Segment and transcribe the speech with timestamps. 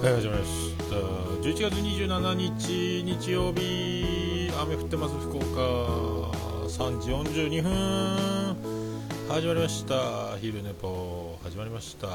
[0.00, 0.94] はい始まりました。
[1.42, 4.48] 11月27日日曜日。
[4.56, 5.44] 雨降ってます福岡。
[6.68, 8.56] 3時42分。
[9.28, 10.38] 始まりました。
[10.40, 11.36] 昼寝ぽ。
[11.42, 12.06] 始まりました。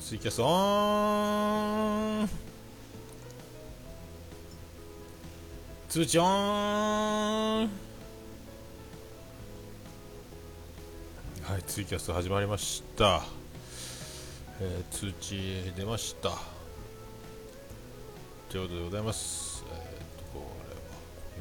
[0.00, 0.46] ツイキャスオ
[2.24, 2.28] ン。
[5.90, 7.68] 通知オン。
[11.42, 13.43] はいツイキャス始まりました。
[14.60, 16.30] えー通知出ました。
[18.48, 19.64] ということでございます。
[19.68, 20.80] えー、とこれは
[21.16, 21.32] こ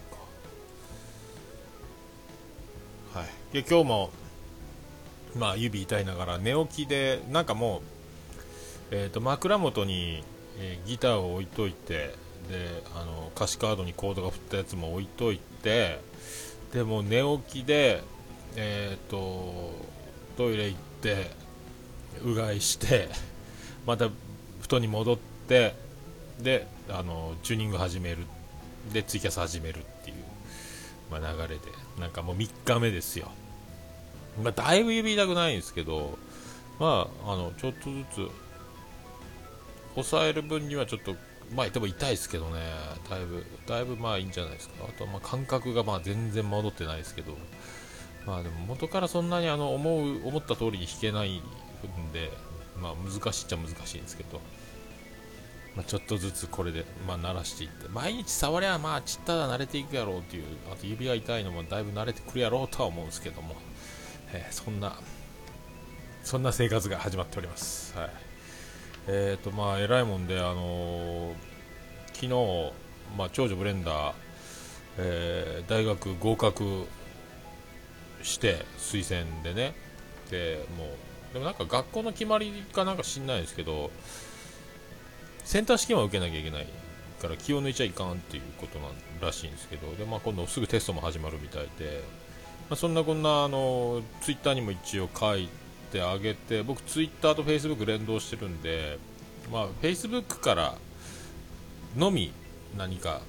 [3.13, 3.19] れか。
[3.19, 3.29] はい。
[3.53, 4.09] で今日も
[5.35, 7.81] まあ指痛いながら寝起きでなんかもう
[8.91, 10.23] えー、っと枕元に、
[10.57, 12.15] えーギターを置いといて
[12.49, 15.99] であの歌詞カードにコードが振ったやつも置いといて
[16.73, 18.01] でも寝起きで
[18.55, 19.71] えー、っと
[20.35, 21.42] トイレ行って
[22.23, 23.09] うがいして
[23.85, 24.09] また
[24.61, 25.75] 布団に戻って
[26.41, 28.25] であのチューニング始める。
[28.91, 30.17] でツイキャス始めるっていう、
[31.09, 31.61] まあ、流れで。
[31.99, 33.29] なんかもう3日目ですよ、
[34.43, 36.17] まあ、だいぶ指痛くないんですけど
[36.79, 38.31] まああのちょっとずつ
[39.93, 41.15] 抑える分にはちょっと
[41.55, 42.59] まあでも痛いですけどね。
[43.09, 44.85] だいぶだいぶまあいいんじゃないですか。
[44.89, 47.37] あとはまあ感覚がまあ全然戻ってないですけど。
[48.25, 51.41] まあでも元からそんなにあの思う思った通りに弾けない
[51.87, 52.31] んで、
[52.81, 54.39] まあ難しいっちゃ難しいんですけど、
[55.75, 63.55] まあ、ちょっとずつこれで、まあ、慣らしていって、毎日触りゃまあちったら慣れていくやろうっていう、あと指が痛いのもだいぶ慣れてくるやろうとは思うんですけども、
[64.33, 64.97] えーそんな、
[66.23, 67.97] そんな生活が始まっております。
[67.97, 68.09] はい。
[69.07, 71.33] えっ、とまあ偉いもんで、あのー
[72.13, 72.71] 昨日、
[73.17, 74.13] まあ長女ブレンダー、
[74.99, 76.85] えー大学合格
[78.21, 79.75] して推薦でね
[80.29, 80.87] でもう
[81.33, 83.91] でもなんか学校の決まりかなんか知んないですけど
[85.43, 86.67] センター試験は受けなきゃいけない
[87.21, 92.03] から気を抜いちゃいかんっていうことなんらしいんですけどで、まあ、今度すぐテストも始まるみたいで、
[92.69, 95.49] まあ、そんなこんなあのツイッターにも一応書い
[95.91, 98.99] てあげて僕ツイッターとフェイスブック連動してるんで、
[99.51, 100.75] まあ、フェイスブックから
[101.95, 102.31] のみ
[102.77, 103.21] 何か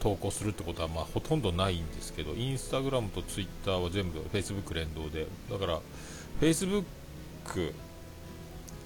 [0.00, 5.80] 投稿するってことはまあほとんどないんですけど、インスタグラムとツイッターは全部フェイスブック連動で、だから
[6.40, 6.46] フ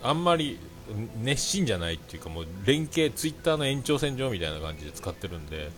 [0.02, 0.58] あんまり
[1.22, 5.70] 熱心じゃないっていうかもう連携ツイッターの延長線上みたいな感じで使ってるんで、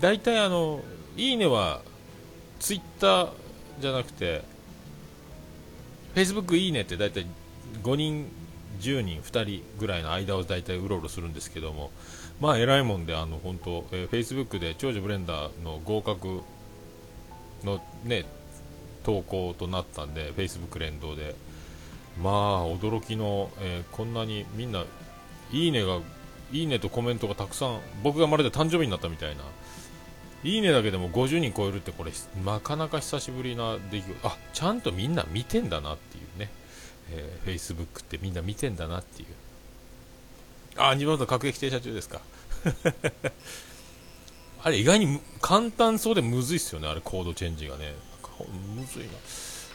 [0.00, 0.80] 大体あの
[1.16, 1.82] いいねは
[2.58, 3.28] ツイッター
[3.80, 4.42] じゃなくて、
[6.14, 7.26] フェイスブックいいねって大体
[7.82, 8.28] 5人、
[8.80, 11.90] 10人、2人ぐらいの間を大体うろうろするんですけども、
[12.40, 16.40] まあ偉いもんで、あの本当、えー、Facebook で長女ブレンダーの合格
[17.62, 18.24] のね
[19.04, 21.34] 投稿となったんで、Facebook 連動で、
[22.22, 24.84] まあ驚きの、えーこんなにみんな
[25.52, 26.00] いいねが
[26.52, 29.42] いいねとコメントがたくさん、僕がまるで誕生日になったみたいな。
[30.44, 32.12] いいねだけでも50人超えるってこれ
[32.44, 34.28] なかなか久しぶりな出来事。
[34.28, 36.50] あちゃんとみんな見てんだなっていうね、
[37.10, 39.28] えー、Facebook ってみんな見てんだなっていう。
[40.76, 42.20] あ2番と各駅停車中ですか。
[44.62, 47.94] あれ意外に簡単そうでむずいっすよねあれコードチェンジがね。
[48.76, 49.08] むずいな。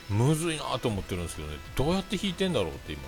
[0.10, 1.58] むずいなと思ってるんですけどね。
[1.76, 3.02] どうやって弾いてんだろうって今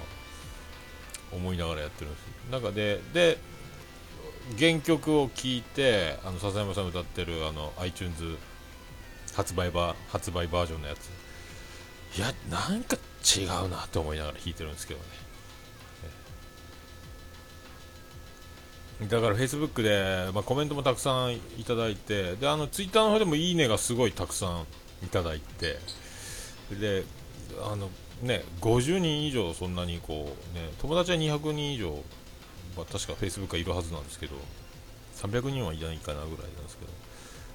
[1.31, 2.25] 思いながらやってるんです。
[2.51, 3.38] 中でで
[4.59, 8.38] 原曲を聴いてあの笹山さん歌ってるあの iTunes
[9.34, 11.09] 発売バ発売バージョンのやつ。
[12.17, 15.06] いやなんか違うなって思いながら弾いてるんですけどね。
[19.09, 24.66] だから Facebook で、まあ、コメントもたくさんいただいてであの Twitter の方でもいいねがすごいたくさん
[25.03, 25.79] いただいて
[26.79, 27.03] で
[27.63, 27.89] あの
[28.21, 31.91] ね50人以上そんなにこうね友達は200人以上、
[32.77, 34.35] まあ、確か Facebook はいるはずなんですけど
[35.15, 36.91] 300人はいないかなぐらいなんですけど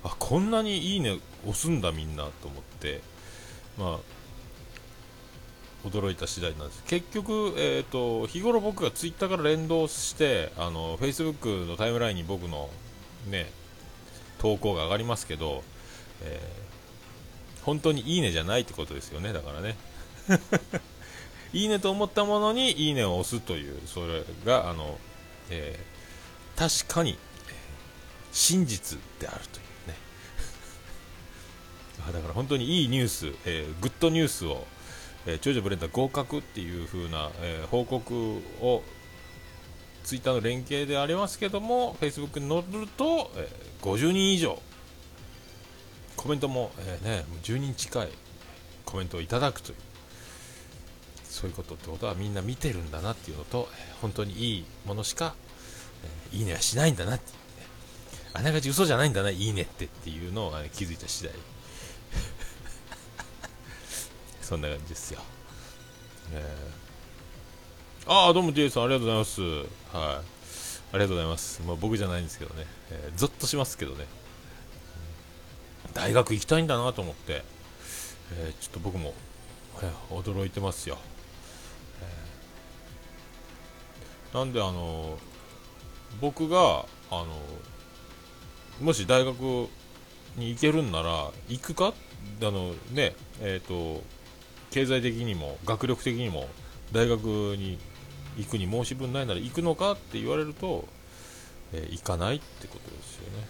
[0.05, 3.01] あこんなにいいね押すんだみんなと思って
[3.79, 3.99] まあ
[5.89, 6.83] 驚いた次第なんです。
[6.85, 12.71] 結局、えー、と日頃僕がツイッターから連動してあの Facebook のタイムラインに僕の、
[13.31, 13.47] ね、
[14.39, 15.63] 投稿が上がりますけど、
[16.23, 16.66] えー
[17.67, 19.33] 本当にいいねじゃないってことですよね。
[19.33, 19.77] だからね。
[21.53, 24.99] いいねと思ったものにいいねを押すというそれがあの、
[25.51, 25.97] えー
[26.57, 27.19] 確かに
[28.33, 29.97] 真実であるというね。
[32.13, 34.67] だから本当にいいニュース、えーグッドニュースを
[35.27, 38.83] えー長女ブレンダー合格っていう風な、えー報告を
[40.05, 44.61] ツイッターの連携でありますけども、フェイスブックに載ると、えー50人以上、
[46.27, 48.09] コメントも、えーね、もう10人近い
[48.85, 49.77] コメントをいただくという、
[51.23, 53.69] そういうことってことはみんな見てるんだなっていうのと
[54.03, 55.37] 本当にいいものしか、
[56.33, 57.43] えー、いいねはしないんだなっていう、ね、
[58.35, 61.33] あながち嘘じゃないんだないいねってっていうのを、ね、気づいた次第。
[64.43, 65.21] そんな感じですよ、
[66.33, 69.41] えー、ああどうも J さんありがとうございます。
[69.97, 70.37] はい。
[70.93, 74.07] ありがとうございます、まあ、僕じゃないんですけどね、えー、ゾッとしますけどね。
[75.97, 77.43] 大学行きたいんだなと思って、
[78.35, 79.15] えー、ちょっと僕も、
[79.83, 80.99] えー、驚いてますよ、
[82.03, 85.17] えー、なんであの
[86.21, 87.27] 僕があの
[88.83, 89.41] もし大学
[90.37, 91.95] に行けるんなら行くか？
[92.43, 94.03] あのねえっ、と
[94.71, 96.47] 経済的にも学力的にも
[96.93, 97.25] 大学
[97.57, 97.79] に
[98.37, 100.87] 行くに申し分ないなら行くのかって言われると、
[101.73, 103.49] えー、行かないってことですよね。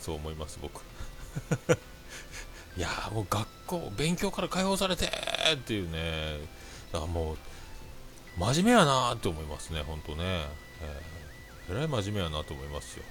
[0.00, 0.80] そう思います僕。
[2.76, 5.06] いやもう学校勉強から解放されて
[5.54, 6.38] っていうね。
[6.92, 7.36] だからもう
[8.38, 10.46] 真面目やなって思いますね本当ね、
[10.80, 13.04] えー、えらい真面目やなと思いますよ。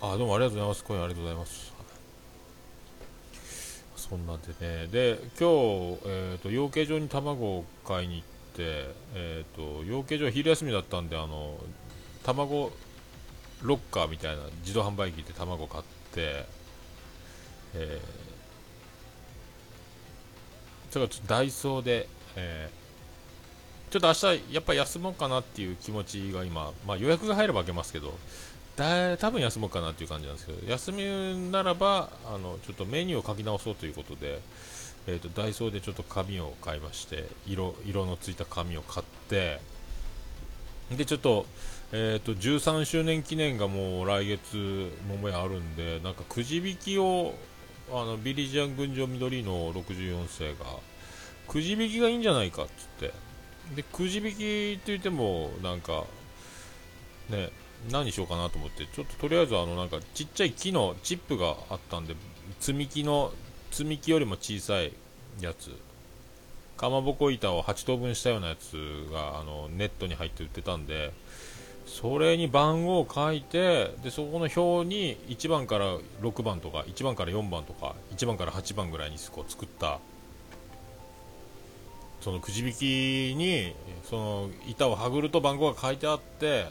[0.00, 0.84] はい、あどうもありがとうございます。
[0.84, 1.72] 今夜ありがとうございます。
[3.96, 4.86] そんなんでね。
[4.86, 5.48] で今
[5.96, 11.58] 日、えーと、養鶏場に卵を買いに行って、えーと、養鶏場昼休みだったんであの
[12.22, 12.70] 卵
[13.62, 16.44] ロッカーみたいな自動販売機で卵買って、
[17.74, 28.14] えー、それからダイソーで、えー、ちょっと明日やっぱ休もうかなっていう気持ちが今、まあ、予約が入れば開けますけど
[28.76, 34.40] だ多分休もうかなっていう感じなんですけど休みならばあのちょっとメニューを書き直そうということで、
[35.06, 39.60] えーと、ダイソーでちょっと紙を買いまして色色のついた紙を買って
[40.90, 41.46] でちょっと,、
[41.92, 47.34] えーと、13周年記念がもう来月桃屋あるんでなんかくじ引きを
[47.90, 50.64] あのビリジアン群青緑の64世が
[51.48, 52.72] くじ引きがいいんじゃないかっつっ
[53.08, 53.12] て。
[53.74, 56.04] でくじ引きって言ってもなんか
[57.28, 57.50] ね
[57.90, 58.86] 何しようかなと思って。
[58.86, 62.14] ちょっととりあえずあのなんかちっちゃい木のチップがあったんで
[62.60, 63.32] 積み木の
[63.70, 64.92] 積み木よりも小さい
[65.40, 65.70] やつ。
[66.76, 68.74] かまぼこ板を8等分したようなやつ
[69.12, 71.12] があのネットに入って売ってたんで
[71.86, 80.00] それに番号を書いてでそこの表に1番から6番とか1番から4番とか1番から8番ぐらいにこう作った
[82.20, 83.74] そのくじ引きに
[84.04, 86.66] その板をはぐると番号が書いてあって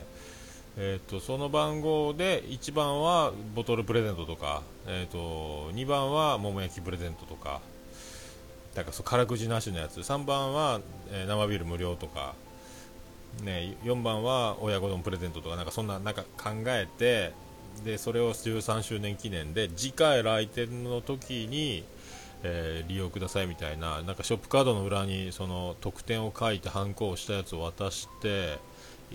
[0.78, 7.62] えーと、その番号で1番はボトルプレゼントとか、えーと、2番は桃焼きプレゼントとか
[8.76, 12.36] だからそう辛口なしのやつ3番は、えー、生ビール無料とか、
[13.44, 17.34] ね、4番は親子丼プレゼントとかなんかそんななんか考えて
[17.84, 21.84] でそれを13周年記念で次回来店の時に、
[22.44, 28.60] えー、利用くださいみたいななんかショップカードの裏にその特典を書いてハンコをしたやつを渡して。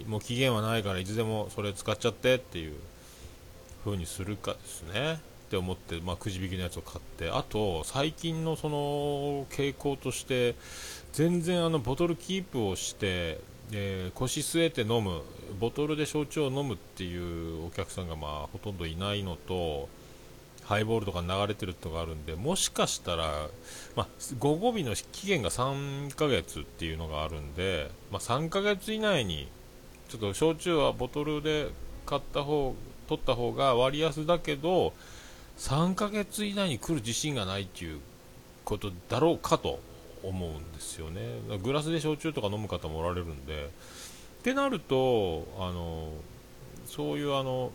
[0.06, 2.74] もう期限はないからいつでもそれ使っちゃってっていう
[3.84, 5.20] 風にするかですね
[5.50, 10.54] って思って、まあ、くじ引きのやつを買ってあと最近のその傾向として
[11.12, 13.40] 全然あのボトルキープをして、
[13.72, 15.22] えー、腰据えて飲む
[15.58, 19.88] ボトルで焼酎を飲むっていうお客さんがまあほとんどいないのと
[20.62, 23.48] ハイボールとか流れてるとかあるんでもしかしたら、
[23.96, 24.06] まあ、
[24.38, 29.48] 午後日の期限が3ヶ月っていうのがあるんで、まあ、3ヶ月以内に
[30.08, 31.70] ちょっと焼酎はボトルで
[32.06, 32.76] 買った方
[33.08, 34.92] 取った方が割安だけど
[35.60, 38.00] 3ヶ月以内に来る自信がないっていう
[38.64, 39.78] ことだろうかと
[40.22, 41.20] 思うんですよね。
[41.62, 43.68] グラスで焼酎とか飲む方もおられるんで。
[44.40, 46.12] ってなるとあの
[46.86, 47.72] そういうあの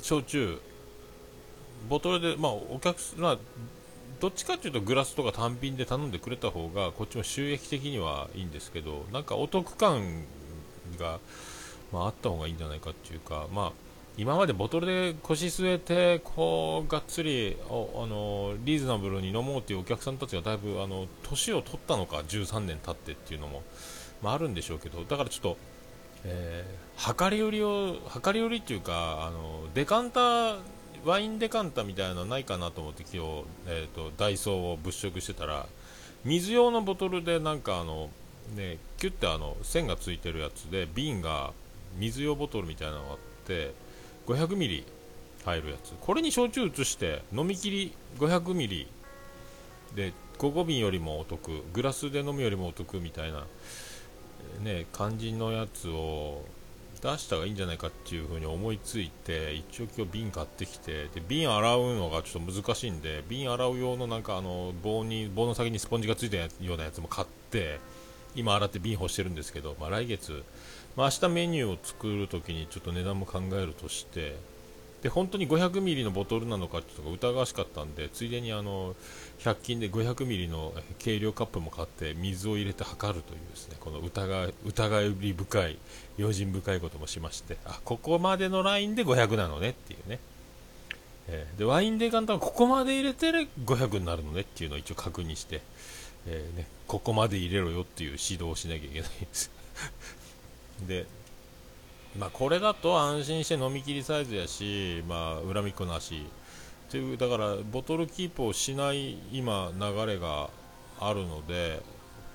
[0.00, 0.58] 焼酎
[1.90, 3.38] ボトルで、まあ、お客まあ、
[4.18, 10.24] どっちかっていうとグラスとか単品で頼んでくれた方がこっちも収益的にはいいんですけどなんかお得感
[10.98, 11.20] が、
[11.92, 13.72] まあ、あった方がいいんじゃないかっていうか、まあ、
[14.18, 23.62] 今までボトルで腰据えてこうがっつりあのリーズナブルに飲もうというお客さんたちがだいぶあの年を取ったのか13年経ってっていうのも、
[24.22, 25.56] まあ、あるんでしょうけどだからちょっと、
[26.24, 30.56] えー、量り売りを量り売りっていうかあのデカンタ
[31.04, 35.66] ワインデカンタみたいなのないかなと思って今日、えーとダイソーを物色してたら
[36.24, 38.08] 水用のボトルでなんかあの
[38.54, 41.52] ね、キュッてあの線がついてるやつで瓶が
[41.98, 43.72] 水用ボトルみたいなのがあって
[44.26, 44.84] 500ミリ
[45.44, 45.94] 入るやつ。
[46.00, 48.88] これに焼酎移して飲み切り500ミリ
[49.94, 53.46] で5個瓶よりもお得グラスで飲むよりもお得みたいな、
[54.62, 56.44] ね、肝心のやつを
[57.00, 67.78] 出した方がいいんじゃないかっていうふうに思いついて一応今日瓶買ってきてで瓶洗うのがちょっと難しいんで瓶洗う用のなんかあの棒に棒の先にスポンジがついたようなやつも買って
[68.36, 70.44] 今洗って瓶干してるんですけど、まあ、来月、
[70.96, 74.36] まあ、明日メニューを作るときにちょっと値段も考えるとして
[75.02, 78.96] で本当に500ミリのボトルなのかちょっと疑わしかったんでついでにあの
[79.40, 85.78] 100均で500ミリの計量カップも買って水を入れて測るというですねこの疑疑い深い
[86.16, 90.18] 用心深いこともしましてあここまでのラインで500なのねっていうね、
[91.28, 93.30] え、でワインデカンタはここまで入れて
[93.64, 95.60] 500になるのねっていうのを一応確認して、
[96.26, 99.50] えー、ね、ここまで入れろよっていう指導をしなきゃいけないんです。
[100.86, 101.06] で
[102.18, 106.26] まあ、これだと安心して飲み切りサイズやし、まあ、恨みっこなし。
[106.88, 110.50] っていうだからボトルキープをしない今流れが
[111.00, 111.82] あるので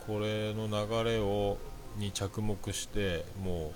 [0.05, 1.57] これの流れを
[1.97, 3.71] に着目しても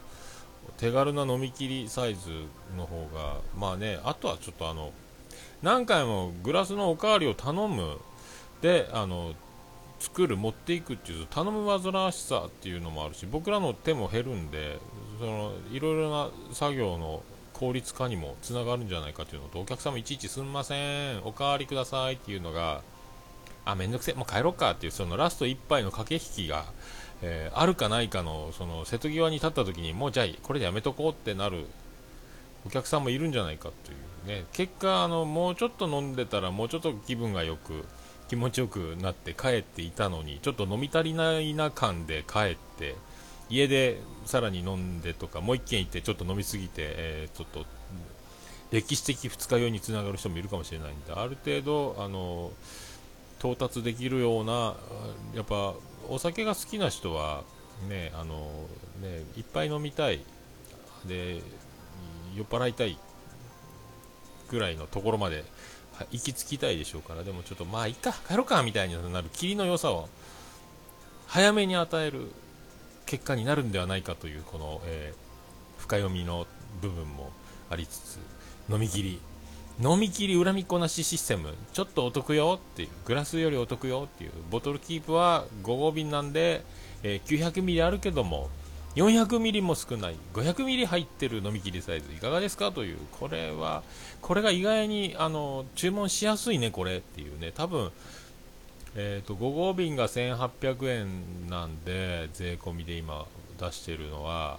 [0.68, 2.30] う手軽な飲み切りサイズ
[2.76, 4.92] の方がまあねあとはちょっとあの
[5.62, 7.98] 何回もグラスのおかわりを頼む。
[8.62, 9.34] であの
[10.00, 14.80] 作る持っていくっていう頼む煩わしさっていうのもあるし僕らの手も減るんで
[15.20, 17.24] そのいろいろな作業の
[17.54, 21.22] 効率化にもつながるんじゃないかというのとお客様いちいちすんません。
[21.24, 22.82] おかわりくださいっていうのが
[23.64, 26.66] あめんどくせえもう帰ろうかっていうそのラスト1杯の駆け引きが、
[27.22, 31.66] えー、あるかないかのその瀬戸際に立った時にもうじゃあこれでやめとこうってなる
[32.66, 34.46] お客さんもいるんじゃないかというね。
[34.52, 37.86] 結果あのもうちょっと飲んでたらもうちょっと気分がよく
[38.28, 42.96] 気持ちよくなって帰っていたのにちょっと飲み足りないな感で帰って
[43.50, 47.66] 家でさらに飲んでとかもう1軒行ってちょっと飲みすぎて、えー、ちょっと
[48.72, 52.52] 歴史的二日酔いにつながる人もいるかもしれないんである程度あの
[53.40, 54.76] 到達できるような
[55.36, 55.76] やっぱ
[56.10, 57.44] お酒が好きな人は
[57.88, 58.66] ねあの
[59.02, 60.22] ねいっぱい飲みたい
[61.08, 61.42] で
[62.36, 62.98] 酔っ払いたい
[64.50, 65.44] ぐらいのところまで
[66.12, 70.10] 行き着きたいでしょうからでもちょっとまあいいか帰ろうかみたいになる霧の良さを
[71.28, 72.32] 早めに与える
[73.06, 76.48] 結果になるんではないかというこの、えー、深読みの
[76.82, 77.32] 部分も
[77.70, 78.20] ありつつ
[78.70, 79.20] 飲み切り。
[79.84, 81.54] 飲み切り恨みっこなしシステム。
[81.74, 86.64] ちょっとお得よっていうグラスよりお得よっていうボトルキープは5号瓶なんで、
[87.04, 88.50] えー、900ミリあるけども
[88.96, 92.72] 400ミリも少ない500ミリ入ってる飲み切りサイズいかがですか？
[92.72, 93.84] というこれは
[94.22, 97.52] これが意外にあの注文しやすいねこれっていうね。
[97.54, 97.92] 多分
[98.98, 103.26] えーと、5号瓶が1800円なんで税込みで今
[103.60, 104.58] 出してるのは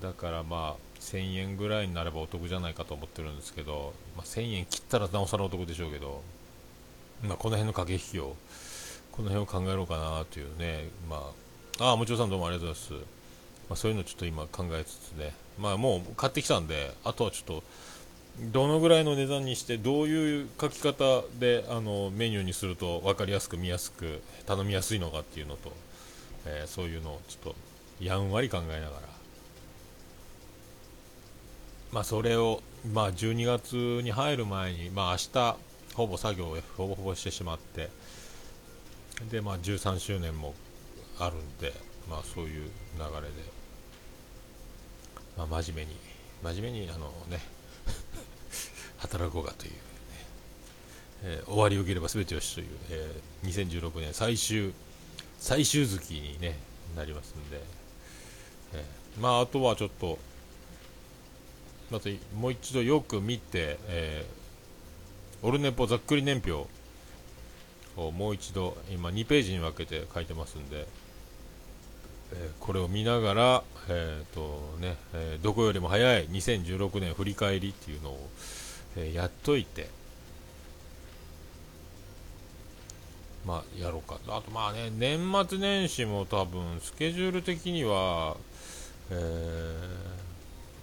[0.00, 6.22] だからまあ1000円ぐらいになればお得じゃないかと思ってるんですけど、まあ、1000円切ったらなおさらお得でしょうけど、
[7.22, 8.34] まあ、この辺の駆け引きを
[9.12, 11.30] この辺を考えろうかなというね、ま
[11.80, 13.17] あ、あもちろさんどうもありがとうございます、
[13.68, 17.62] まあ、そういうのちょっと今考えつつね、まあ、もう買ってきたんであとはちょっと
[18.40, 25.72] どのぐらいの値段にしてどういう書き方であのメニューにすると分かりやすく見やすく頼みやすいのかっていうのと、
[26.46, 27.56] えー、そういうのをちょっと
[28.00, 29.08] やんわり考えながら。
[31.90, 32.60] まあそれを
[32.92, 35.56] まあ12月に入る前にまあ明日
[35.94, 37.88] ほぼ作業をほぼほぼしてしまって
[39.30, 40.54] でまあ13周年も
[41.18, 41.72] あるんで
[42.08, 42.70] まあそういう流
[43.16, 43.57] れで。
[45.38, 45.96] まあ真面目に
[46.42, 47.40] 真面目にあのね
[48.98, 49.78] 働こうかという、ね、
[51.22, 54.74] えー、終わりを受ければ全てよしという、えー、2016年最終
[55.38, 56.58] 最終月に、ね、
[56.96, 57.60] なりますんで、
[58.74, 60.18] えー、まあ、あとはちょっと
[61.92, 66.68] またもう一度よく見て、えー、オルネポざっくり年表
[67.96, 70.88] をもう一度今2ページに分けて書いてますんで、
[72.32, 78.28] え、これを見ながら、えーとねえ、どこよりも早い2016年振り返りっていうのを、
[78.96, 79.88] えやっといて、
[83.46, 84.18] まあ、やろうか。
[84.28, 85.18] あとまあね年
[85.48, 88.36] 末年始も多分スケジュール的には、
[89.10, 89.14] え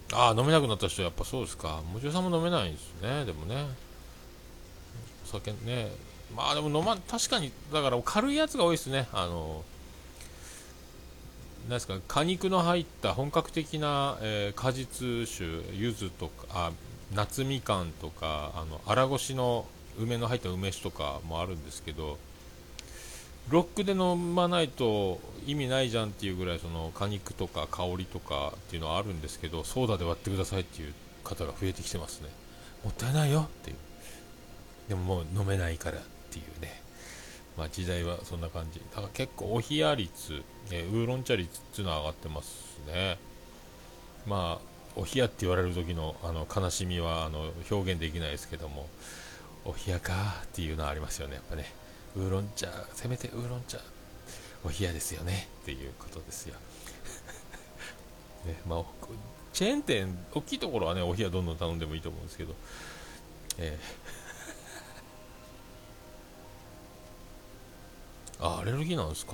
[0.10, 1.84] ー、あ飲めなくなった人はやっぱそうですか。
[1.94, 3.26] もちろさんも飲めないんですね。
[3.26, 3.68] でもね。
[5.26, 5.92] お酒ね。
[6.36, 9.08] まあでも飲ま確かにだから軽いやつが多いですね。
[9.14, 9.64] あの
[11.68, 15.46] なんですか果肉の入った本格的な、えー、果実酒
[15.76, 16.72] 柚子とかあ
[17.14, 19.66] 夏みかんとかあの荒ごしの
[20.00, 22.18] 梅の入った梅酒とかもあるんですけど
[23.50, 30.94] ロックで飲まないと意味ないじゃんっていうぐらいその果肉とか香りとかっていうのはあるんですけどソーダで割ってくださいっていう
[31.24, 32.30] 方が増えてきてますね。
[32.84, 33.78] もったいないよっていう。
[34.90, 36.82] でももう飲めないからっていうね。
[37.58, 38.80] まあ時代はそんな感じ。
[38.80, 43.18] だから結構お冷や率、えー、ウーロン茶率っていうのは上がってますね。
[44.26, 48.88] まあお冷やって言われる時のあの悲しみはあの表現できないですけども
[49.66, 51.36] お冷やかっていうのはありますよね。
[51.36, 51.72] やっぱね
[52.16, 53.78] ウーロン茶せめてウーロン茶
[54.64, 55.48] お冷やですよね。
[55.64, 56.56] っていうことですよ。
[58.46, 58.84] ねまあ、
[59.54, 62.56] チェーン店大きいところはねお冷やどんどん頼んでもいいと思うんですけど。
[63.58, 69.34] えー、あアレルギーなんですか。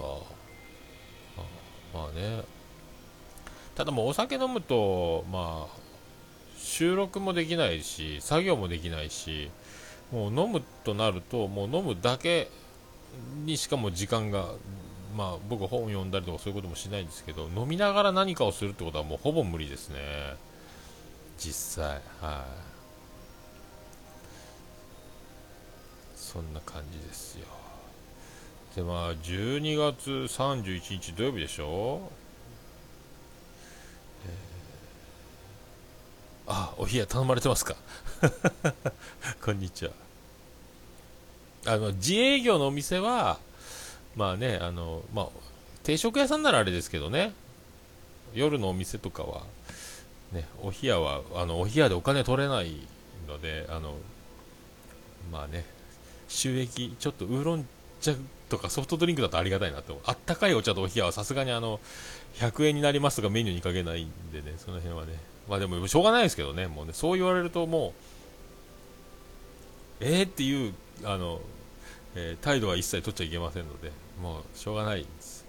[1.94, 2.44] まあね。
[3.76, 5.78] ただもうお酒飲むとまあ
[6.58, 9.50] 収録もできないし作業もできないし
[10.12, 12.50] もう飲むとなるともう飲むだけ
[13.46, 14.50] にしかも時間が
[15.16, 19.98] まあ僕本読んだりとかそういうこともしないんですけど飲みながら何かをするってことはもうほぼ無理ですね。
[21.38, 22.02] 実際。
[22.22, 22.72] はい。
[26.16, 27.61] そんな感じですよ。
[28.76, 32.10] でまあ12月31日土曜日でしょ？
[36.48, 37.76] あ、お冷や頼まれてますか？
[39.44, 39.92] こんにちは。
[41.66, 43.40] あの、自営業のお店は、
[44.16, 45.28] まあね、あの、まあ、
[45.84, 47.34] 定食屋さんならあれですけどね、
[48.34, 49.44] 夜のお店とかは、
[50.32, 52.76] ね、お冷やは、あの、お冷やでお金取れない
[53.28, 53.96] ので、あの、
[55.32, 55.66] まあね、
[56.28, 57.68] 収益、ちょっとウーロン
[58.02, 58.14] 茶
[58.52, 60.02] とかソフトドリンクだとありがたいなと。
[60.06, 61.80] あったかいお茶とお冷やはさすがにあの、
[62.36, 65.14] 100円になりますがメニューにかけないんでね、その辺はね、
[65.50, 67.94] まあでもしょうがないですけどね、もうね、そう言われるとも
[70.02, 71.40] う、えーっていう、あの、
[72.16, 73.92] えー、態度は一切取っちゃいけませんので、
[74.22, 75.42] もうしょうがないです。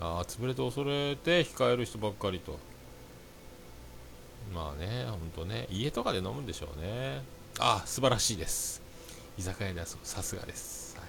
[0.00, 2.58] ああ、潰れて恐れて控える人ばっかりと。
[4.54, 7.22] まあね、ほんとね、家とかで飲むんでしょうね。
[7.58, 8.87] ああ、素晴らしいです。
[9.38, 11.06] 居酒屋ではさすがです、はい。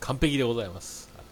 [0.00, 1.08] 完璧でございます。
[1.14, 1.24] はい。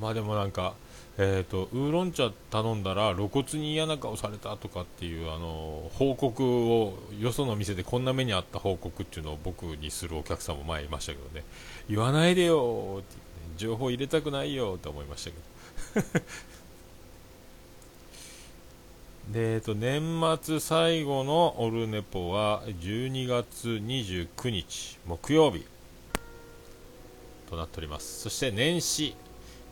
[0.00, 0.72] まあでもなんか、
[1.18, 11.44] えーと、ウーロン茶頼んだら露骨に嫌な顔されたとかっていうあの報告をよその店でこんな目にあった報告っていうのを僕にするお客さんも前いましたけどね。
[11.90, 13.20] 言わないでよって、ね、
[13.58, 15.30] 情報入れたくないよと思いまし
[15.94, 16.18] たけど。
[19.32, 25.66] で、えーと、年末最後のオルネポは12月29日木曜日
[27.50, 29.14] となっておりますそして年始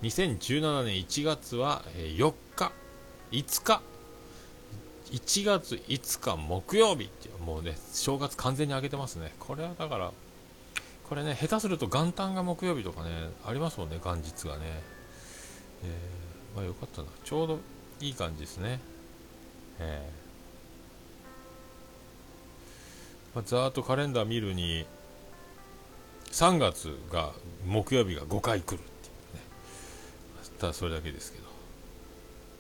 [0.03, 2.71] 2017年1月は4日、
[3.31, 3.81] 5日、
[5.11, 9.33] 1月5日木曜日ってもうね、正月完全に上げてますね。
[9.39, 10.13] これはだから、
[11.09, 14.83] これね、下手すると元旦が木曜日とかね、ありますもんね、元日がね。
[15.83, 17.09] えー、まあよかったな。
[17.25, 17.59] ちょうど
[18.01, 18.81] いい感じですね。
[19.81, 24.87] えー、まあ、ざーっとカレンダー見るに、
[26.33, 27.33] 3月が
[27.67, 29.43] 木曜日が5回来るっていうね。
[30.59, 31.45] ただそれだけですけど、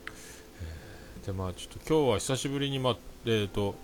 [0.08, 3.74] えー、でまあちょっと今日は久しぶりにまあえっ、ー、と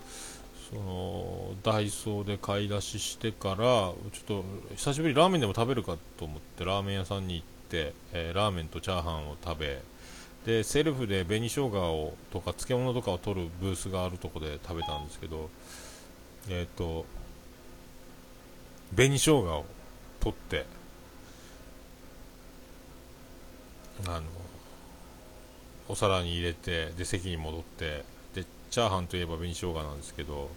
[0.70, 4.44] そのダイソーで買い出ししてからちょっと
[4.76, 9.82] 久しぶりラーメンでも食べるかと思ってラーメン屋さんに行って、えー、ラーメンとチャーハンを食べ
[10.46, 15.50] でセルフで紅生姜をとか漬物とかを取るブースがあるとこで食べたんですけど
[16.48, 17.06] えっ、ー、と
[18.94, 19.64] 紅生姜を
[20.20, 20.66] 取って
[24.06, 24.22] あの
[25.88, 30.50] お皿に入れてで席に戻ってでチャーハンといえば紅生姜なんですけど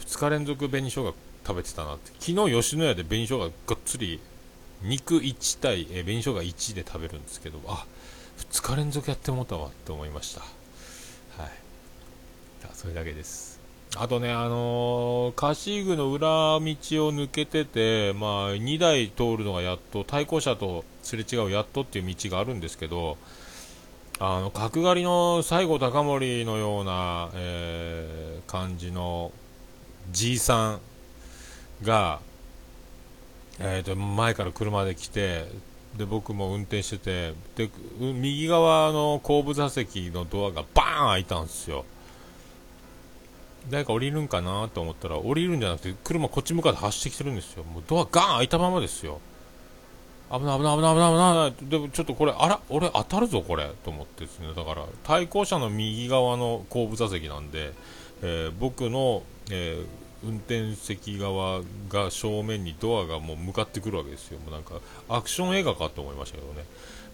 [0.00, 1.14] 2日連続紅生姜
[1.46, 2.10] 食べてたなって。
[2.18, 4.20] 昨日吉野家で紅生姜がっつり
[4.82, 7.86] 肉1対、え紅生姜1で食べるんですけどあ
[8.38, 10.40] 2日連続やってもったわって思いました。
[10.40, 11.50] はい。
[12.74, 13.60] それだけです。
[13.96, 23.18] あとね、あのー、カシーグの裏道を抜けてて、まあ、2台通るのがやっと、対向車とすれ違うやっとっていう道があるんですけど、
[24.20, 29.32] あの、角刈りの西郷隆盛のような、えー、感じの
[30.12, 30.80] じいさん
[31.82, 32.20] が、
[33.60, 35.46] えーと、前から車で来て、
[35.96, 41.84] で、僕も運転してて、で、右側の後部座席のドアがバーン開いたんですよ。
[43.68, 47.64] 誰か降りるんかなと思ったら降りるんじゃなくて車こっち向かって走ってきてるんですよ。
[47.64, 49.20] もうドアガーン開いたままですよ。
[50.30, 51.70] 危ない危ない危ない危ない危ない。
[51.70, 54.48] でもちょっとこれあら俺当たるぞこれと思ってですね。
[54.56, 57.72] だから対向車の右側の後部座席なんで、
[58.22, 59.86] えー、僕の、えー、
[60.24, 64.38] 運転席側が正面にドアがもう向かってくるわけですよ。
[64.40, 64.74] もうなんか
[65.08, 66.64] アクション映画かと思いましたけどね、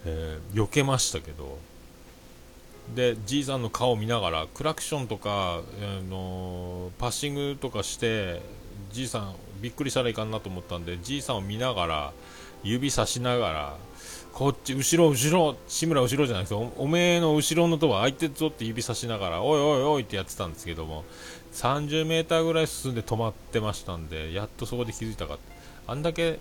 [0.05, 1.59] えー、避けましたけど。
[2.95, 8.41] でじいさんの顔を見ながらクラクションとか、あのパッシングとかして
[8.93, 12.13] じいさんびっくりしたらいかんなと思ったんでじいさんを見ながら、
[12.63, 13.77] 指さしながら
[14.33, 21.05] こっち後ろ後ろ志村後ろじゃなくておおめえの後ろのとこ空いてるぞって指さしながらおいおいおいってやってたんですけども
[21.57, 25.39] 30m ぐらい進んで止まってましたんでやっとそこで気づいたか
[25.87, 26.39] あんだけ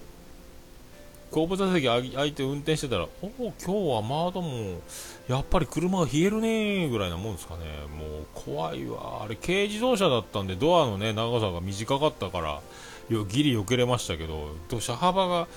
[1.32, 4.80] 後部座席空いて運転してたらおお今日は窓も
[5.28, 7.64] やっぱり車が冷えるねぐらいなもんですかね。
[7.98, 9.24] もう怖いわ。
[9.24, 12.62] あれ軽自動車だったんでドアのね長さが短かったから
[13.10, 15.48] よギリ避けれましたけど車幅が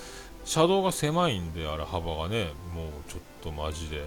[0.43, 4.05] 車道が狭いんであれ幅がねもうちょっとマジで。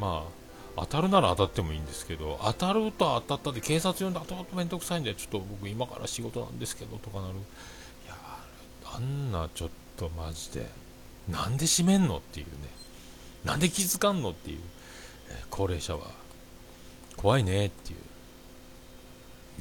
[0.00, 0.41] まあ
[0.76, 7.34] 当たるなら当たってもいいんですけど当たると当たったって警察呼んで後々面倒くさいんでちょっと僕今から仕事なんですけどとかなる。
[7.34, 8.16] いや
[8.84, 10.66] あんなちょっとマジで
[11.28, 12.52] なんで閉めんのっていうね。
[13.44, 14.60] なんで気づかんのっていう、
[15.28, 16.06] えー、高齢者は
[17.16, 17.98] 怖いねっていう。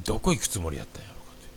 [0.06, 1.48] どこ行くつもりやったんやろかって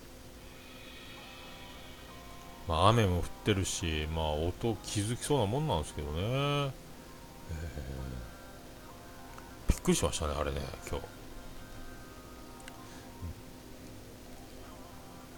[2.69, 6.71] まあ雨も降ってるしまあ音気づきそうなもんなんですけどね、えー、
[9.85, 11.05] くりしましたねあれね今日。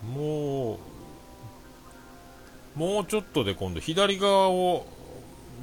[0.06, 0.78] も
[2.76, 4.87] うもうちょっとで今度左側を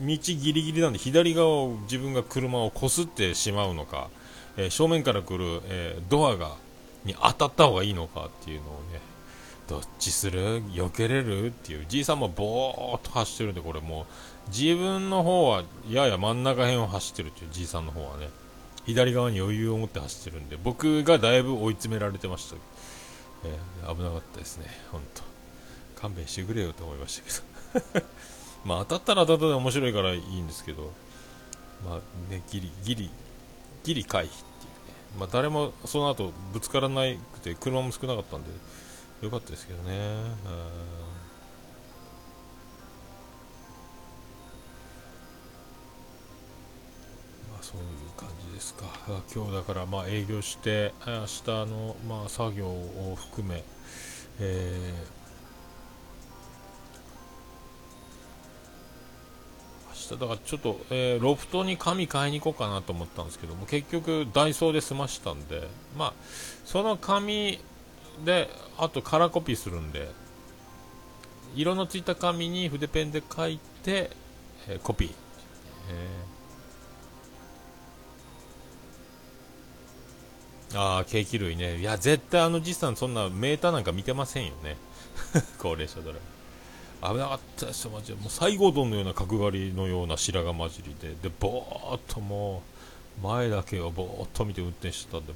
[0.01, 4.09] 道ギリギリなんで左側を自分が車をこすってしまうのか、
[4.57, 6.55] えー、正面から来る、えー、ドアが
[7.05, 8.99] に当たった方がいいのかっていうのをね
[9.67, 10.61] どっちする？
[10.63, 11.45] 避けれる？
[11.47, 11.85] っていう。
[11.87, 14.01] じいさんもぼーっと走ってるんでこれも
[14.47, 18.27] う自分の方はやや真ん中辺を走ってるっていうじいさんの方はね。
[18.85, 22.55] 左側に余裕を持って走ってるんで僕がだいぶ追い詰められてました、
[23.45, 24.65] えー、危なかったですね。
[24.91, 25.23] 本当。
[26.01, 28.05] 勘弁してくれよと思いましたけど。
[28.65, 30.91] まあ当たったら当たったで面白いからいいんですけど。
[31.85, 33.09] まあねギリギリ
[33.83, 34.47] ギリ回避っていうね。
[35.19, 37.01] まあ誰もその後ぶつからな
[37.33, 38.49] くて車も少なかったんで
[39.21, 39.93] よかったですけどね。
[47.63, 47.85] そういう
[48.17, 48.83] 感じですか。
[49.33, 53.63] 今日だからまあ営業して明日のまあ作業を含め
[54.39, 55.23] えー
[60.11, 66.13] だからちょっと、えー、ロフトに紙買いに行こうかなと思ったんですけども結局ダイソーで済ましたんでまあ
[66.65, 67.59] その紙
[68.25, 70.09] であとカラーコピーするんで
[71.55, 74.11] 色のついた紙に筆ペンで書いて、
[74.67, 76.32] えー、コピー、えー、
[80.75, 81.77] ああケーキ類ね。
[81.79, 84.77] いや絶対あのじさんそんなメーターなんか見てませんよね。
[85.59, 86.21] 高齢者ドライ
[87.03, 88.13] 危なかったですよ、マジで。
[88.15, 92.63] もう西郷どのような角刈りのような白髪混じりで、で、ぼーっとも
[93.21, 95.33] う、前だけをぼーっと見て運転してたんで、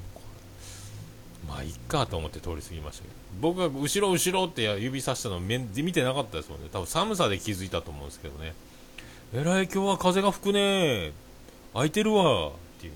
[1.45, 5.59] まあ、いっかと思って通り過ぎましたけど、僕が後ろ後ろって指さしたの見
[5.91, 6.69] てなかったですもんね。
[6.71, 8.53] 多分寒さで気づいたと思うんですけどね。
[9.33, 11.11] えらい今日は風が吹くね
[11.73, 12.93] 空いてるわっていう。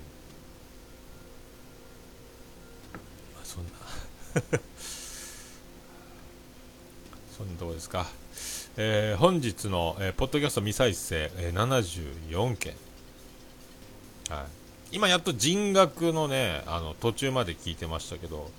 [3.34, 3.70] まあ、そんな
[7.36, 8.06] そんなとこですか。
[8.76, 12.74] えー、本日の、えー、ポッドキャスト未再生、えー、74件、
[14.30, 14.46] は
[14.90, 18.50] い、今やっと人学のねあの途中まで聞いてましたけど、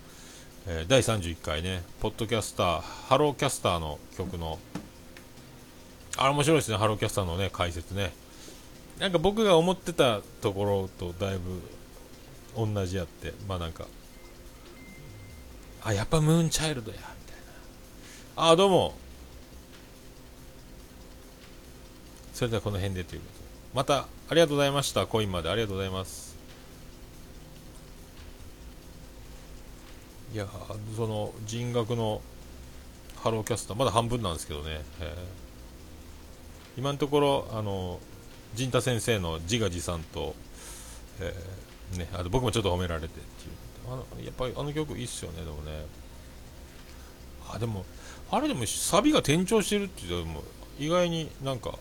[0.67, 4.59] えー、第31回ねポッドキャスターハローキャスターの曲の
[6.17, 8.13] あれ面白いですねハローキャスターのね解説ね。
[8.99, 11.61] なんか僕が思ってたところとだいぶ
[12.55, 13.87] 同じやってまあなんか
[15.85, 17.35] あやっぱムーンチャイルドやみたい
[18.37, 18.51] な。
[18.51, 18.93] あどうも。
[22.33, 23.45] それではこの辺でということで。
[23.73, 25.05] またありがとうございました。
[25.07, 26.37] コインまでありがとうございます。
[30.33, 30.47] いや
[30.95, 32.21] その人学の
[33.17, 37.99] ハローキャスターまだ半分なんですけどね、えー、今のところあの
[38.55, 40.33] 陣太先生の自画自賛と、
[41.19, 43.23] えー、ね、あと僕もちょっと褒められてっていう。
[43.87, 45.85] あのやっぱりあの曲いいっすよねでもね。
[47.49, 47.85] あでも
[48.31, 50.43] あれでもサビが転調してるっていうのも
[50.79, 51.77] 意外になんか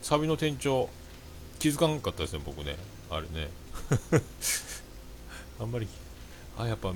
[0.00, 0.88] サビの店長
[1.58, 2.76] 気づかなかったですね僕ね。
[3.10, 3.50] あれね。
[5.60, 5.86] あんまり
[6.58, 6.92] あやっぱ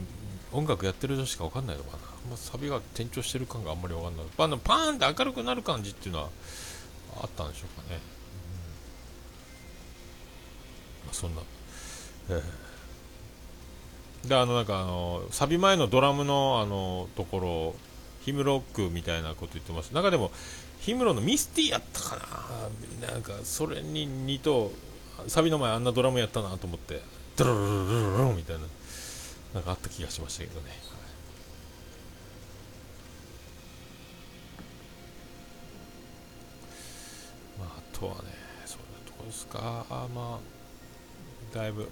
[0.53, 4.27] 音楽やってる人しか分かんないのかな、まあ、サビが転調してる感があんまり分かんない。
[4.37, 6.31] パンパーンって明るくなる感じっていうのは
[7.21, 8.01] あったんでしょうかね、
[11.03, 11.07] うん。
[11.07, 11.43] まあ、そんな、
[12.31, 12.43] えー、
[14.29, 17.75] であのなんかあのサビ前のドラムのあのところ
[18.23, 20.31] ヒムロックみたいなこと言ってます中でも
[20.85, 22.17] 氷室のミスティやったか
[23.01, 23.09] な。
[23.09, 24.73] なんかそれに似と
[25.27, 27.01] サビの前あんなドラムやったなと思って
[27.37, 28.62] ドロロロロロみたいな
[29.55, 30.71] なんかあった気がしましたけどね
[37.59, 38.21] まああ、とはね
[38.65, 39.85] そういうとこですか
[40.15, 40.56] まあ
[41.57, 41.90] だいぶ。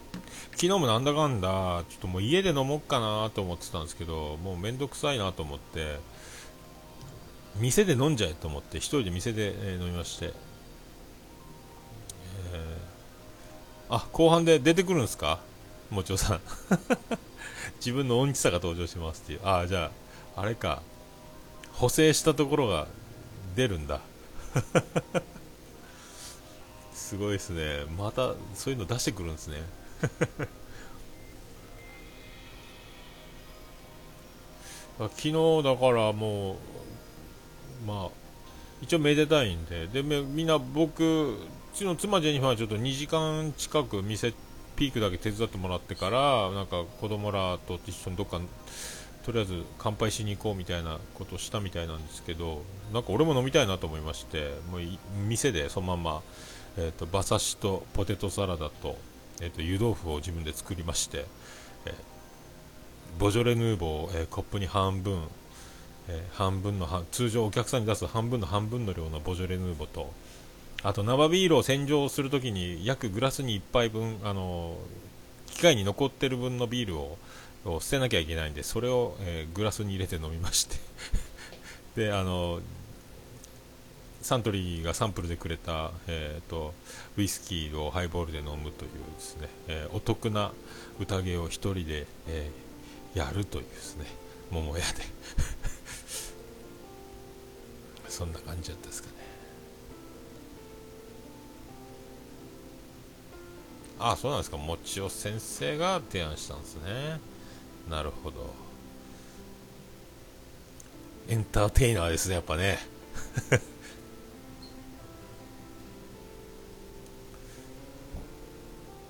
[0.52, 1.48] 昨日もなんだかんだ
[1.88, 5.98] ちょっともう家で飲もうかなと思ってたんですけどもうめんどくさいなと思って
[7.56, 15.40] 店で飲んじゃえと思って1人で店で、え、飲みまして、えー、あ後半で出てくるんですか？
[15.90, 16.40] もちおさん。
[17.78, 19.40] 自分の音痴さが登場しますっていう。
[19.44, 19.90] ああじゃ
[20.36, 20.82] ああれか。
[21.72, 22.86] 補正したところが
[23.56, 24.00] 出るんだ。
[27.04, 27.84] すごいですね。
[27.98, 29.62] またそういうの出してくるんですね。
[34.98, 36.56] 昨日だからもう
[37.86, 38.08] まあ
[38.80, 39.86] 一応めでたいんで。
[39.86, 41.36] でみんな僕う
[41.74, 44.32] ちの妻ジェニファーはちょっと2時間近く店
[44.74, 48.40] ピークだけ手伝ってもらってからなんか子供らと一緒にどっか
[49.26, 52.62] とりあえず乾杯しに行こうみたいなことをしたみたいなんですけど
[52.94, 54.80] なんか俺も飲みたいなと思いましてもう
[55.28, 56.22] 店でそのまま、
[56.76, 58.98] えーと、馬刺しとポテトサラダと,、
[59.40, 61.24] えーと、湯豆腐を自分で作りまして、
[61.86, 61.94] えー、
[63.18, 65.22] ボジョレ・ヌーボーを、えー、コップに半分、
[66.08, 70.12] えー、半分の通常お客さんに出す半分の半分の量のボジョレ・ヌーボーと
[70.82, 74.76] あと生ビールを洗浄するときに約グラスに1杯分あの
[75.46, 77.18] 機械に残ってる分のビールを
[77.64, 80.76] を捨てなきゃいけないんでそれを、えー、グラスに入れて飲みまして。
[81.96, 82.60] であの
[84.24, 86.72] サントリーがサンプルでくれた、えーと、
[87.18, 90.52] ウイスキーをハイボールで飲むというですね、えー、お得な
[90.98, 94.06] 宴を1人で、えー、やるというですね
[94.50, 95.02] 桃屋で。
[98.08, 99.14] そんな感じだったですかね。
[103.98, 104.56] ああそうなんですか。
[104.56, 107.20] もちお先生が提案したんですね。
[107.90, 108.54] なるほど。
[111.28, 112.78] エンターテイナーですねやっぱね。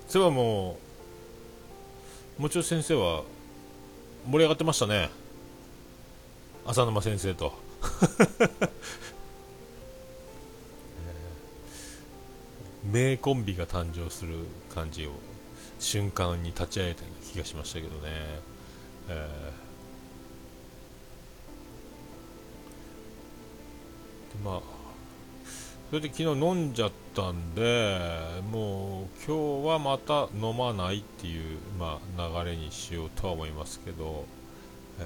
[0.07, 0.77] そういえばも
[2.39, 3.23] うもちろん先生は
[4.25, 5.09] 盛り上がってましたね。
[6.65, 7.53] 浅沼先生と。
[12.83, 14.35] 名コンビが誕生する
[14.73, 15.11] 感じを
[15.79, 18.01] 瞬間に立ち会えたような気がしましたけどね。
[19.09, 24.74] えー、でまあ
[25.89, 27.99] それで昨日飲んじゃったんで
[28.51, 34.25] もう今日はまた飲まないっていう、まあ、流れにしようとは思いますけど、
[34.99, 35.03] え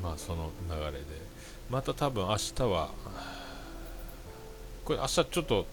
[0.00, 1.26] ー、まあその流れで。
[1.68, 2.90] また多分明日は
[4.84, 5.66] これ明日ちょっと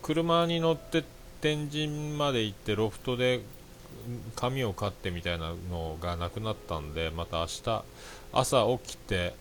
[0.00, 1.04] 車に乗って
[1.40, 3.40] 天神まで行ってロフトで
[4.36, 7.84] 髪を刈ってみたいなのがなくなったんでまた明日
[8.32, 9.34] 朝起きて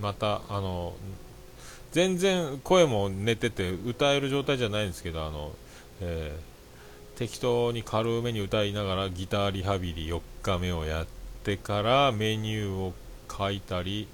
[0.00, 0.94] またあの
[1.92, 5.52] 全然声も寝てて歌える状態じゃないんですけどあの、
[6.00, 11.06] えー、適当に軽めに歌いながらギターリハビリ4日目をやっ
[11.44, 12.94] てからメニューを
[13.30, 14.08] 書いたり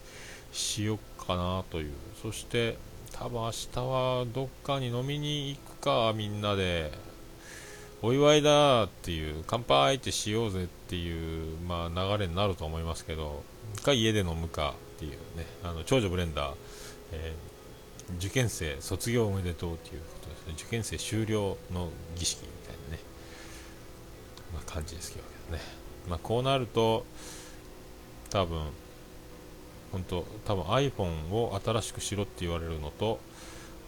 [0.52, 1.92] しよっかなという。
[2.22, 2.78] そして
[3.12, 6.90] 多分明日はどっかに飲みに行くかみんなで。
[8.02, 13.42] お祝いだっていう乾杯ってしようぜっていう、まあ、流れになると思いますけど
[13.82, 14.74] か家で飲むか。
[14.96, 16.54] っていうねあの長女ブレンダー、
[17.12, 20.54] えー、受験生卒業おめでとうっていうことですね。
[20.56, 23.02] 受験生終了の儀式みたいなね、
[24.54, 25.62] まあ、感じですけどね、
[26.08, 27.04] まあ、こうなると
[28.30, 28.60] 多分
[29.92, 33.18] 本当多分 iPhone を新しくしろって言われるのと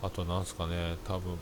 [0.03, 1.37] あとなんすかね多分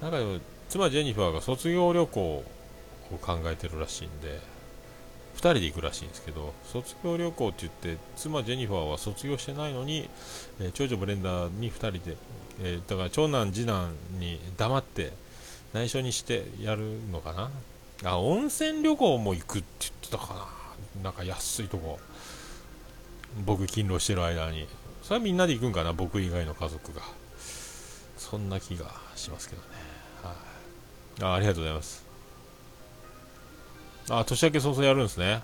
[0.00, 2.44] なんか妻ジェニファーが卒業旅行を
[3.20, 4.40] 考えてるらしいんで
[5.36, 10.08] 2人で行くらしいんですけど卒業旅行って言って妻ジェニファーは卒業してないのに、
[10.60, 12.16] えー、長女ブレンダーに2人で、
[12.62, 15.12] えー、だから長男次男に黙って
[15.74, 17.50] 内緒にしてやるのかな？
[18.04, 20.48] あ温泉旅行も行くって言ってたか
[20.96, 21.02] な。
[21.02, 21.98] なんか安いとこ。
[23.44, 24.66] 僕勤労してる間に。
[25.02, 25.92] それはみんなで行くんかな？
[25.92, 27.02] 僕以外の家族が。
[28.16, 29.68] そんな気がしますけどね。
[30.22, 30.32] は
[31.20, 32.05] い、あありがとうございます。
[34.08, 35.42] あ年明け早々やるんですね。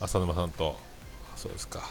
[0.00, 0.76] 浅沼さんと。
[1.36, 1.86] そうですか。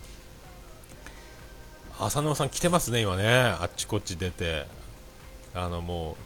[2.00, 3.28] 浅沼さん来てますね今ね。
[3.28, 4.66] あっちこっち出て。
[5.54, 6.16] あのもう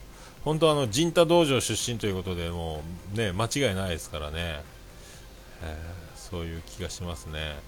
[0.44, 4.62] 本当あの陣太道場出身ということでもうね間違いないですからね、
[5.62, 7.58] えー、そういう気がしますね。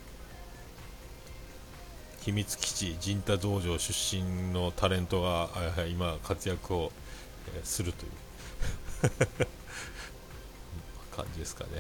[2.21, 5.49] 秘密基地陣太道場出身のタレントが
[5.89, 6.93] 今活躍を
[7.65, 8.09] するとい
[9.49, 9.58] う。
[11.19, 11.71] 感じですかね、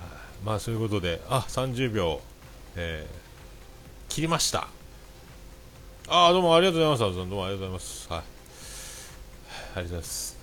[0.00, 0.06] はあ、
[0.44, 2.20] まあそういうことであ30秒、
[2.76, 3.06] え
[4.08, 4.68] 切りました。
[6.10, 8.08] ああどうもありがとうございますどうもありがとうございます。
[8.08, 8.20] はい。
[8.20, 8.28] あり
[9.66, 10.38] がとうございます。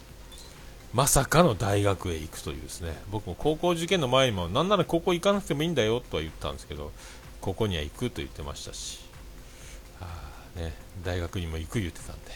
[0.93, 2.95] まさかの大学へ行くというですね。
[3.11, 6.91] 僕も高校受験の前にもなんなら高校行かなくてもいいんだよとは言ったんですけど
[7.41, 8.99] ここには行くと言ってましたし。
[10.01, 10.73] あ、ね、
[11.03, 12.31] 大学にも行く言ってたんで、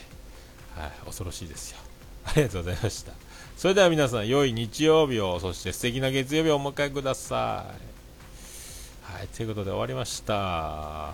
[0.75, 1.77] はい、恐ろしいですよ。
[2.25, 3.28] ありがとうございました。
[3.59, 9.13] それでは皆さん良い日曜日をそして素敵な月曜日をお迎えください。
[9.17, 11.13] はいということで終わりました。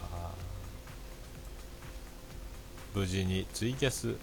[2.93, 4.17] 無事にツイキャス終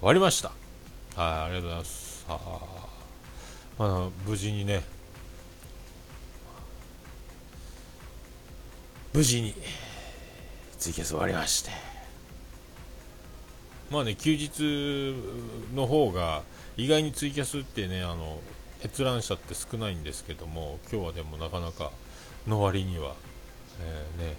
[0.00, 0.48] わりました。
[1.14, 2.24] はいありがとうございます。
[2.26, 2.38] あ
[3.78, 4.82] まあ無事にね。
[9.12, 9.54] 無事に
[10.78, 11.70] ツイキャス終わりまして。
[13.90, 15.14] まあね休日
[15.74, 16.44] の方が
[16.80, 18.40] 意外にツイキャスってねあの
[18.84, 21.90] 閲覧者って少ないんですけども今日はでもなかなか
[22.46, 23.14] の割には、
[23.80, 24.36] えー、ね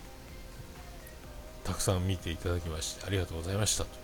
[1.63, 3.99] たくさん見ていただきましてありがとうございましたと、はい、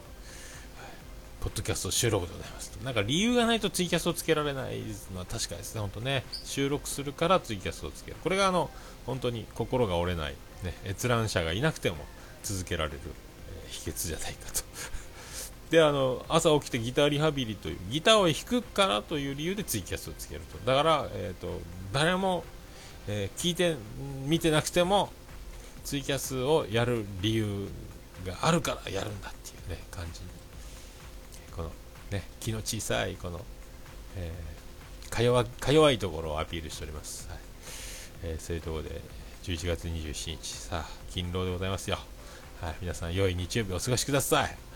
[1.41, 2.83] ポッドキャスト収録でございますと。
[2.85, 4.81] なんか理由がないとツイキャスをつけられない
[5.13, 5.81] のは確かですね。
[5.81, 8.17] 本当ね収録するからツイキャスをつける。
[8.23, 8.69] これがあの
[9.05, 11.97] 本当に心が折れないね、閲覧者がいなくても
[12.43, 12.99] 続けられる、
[13.51, 14.63] えー、秘訣じゃないかと。
[15.69, 20.57] であの朝起きてギターリハビリというギターを弾くからという理由でツイキャスをつけると。
[20.59, 21.59] だから、えーと、
[21.91, 22.43] 誰も、
[23.07, 23.75] えー、聞いて
[24.25, 25.09] 見てなくても
[25.83, 27.67] ツイキャスをやる理由
[28.25, 30.21] があるからやるんだっていうね感じ。
[31.53, 31.71] この
[32.11, 33.41] ね気の小さいこの、
[34.15, 37.39] えー、か弱か弱いところをアピールしております、はい。
[38.23, 39.01] えー、そういうところで
[39.43, 41.97] 11月27日さあ勤労でございますよ。
[42.61, 42.75] はい。
[42.79, 44.66] 皆さん良い日曜日お過ごしください。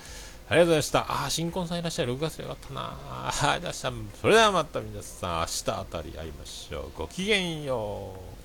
[0.51, 0.99] ありがとうございました。
[0.99, 2.13] ああ、新婚さんいらっしゃる。
[2.13, 2.81] 6月よかったな。
[2.81, 6.97] ああ、いらっしゃそれではまた皆さん、明日あたり会いましょう。
[6.97, 8.40] ごきげんよう。